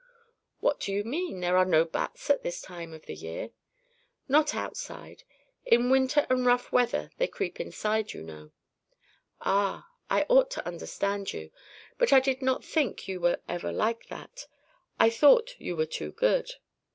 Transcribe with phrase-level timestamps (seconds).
[0.61, 1.41] "What do you mean?
[1.41, 3.51] There are no bats at this time of the year."
[4.27, 5.21] "Not outside.
[5.63, 8.51] In 'winter and rough weather' they creep inside, you know."
[9.41, 9.89] "Ah!
[10.09, 11.51] I ought to understand you.
[11.99, 14.47] But I did not think you were ever like that.
[14.99, 16.49] I thought you were too good."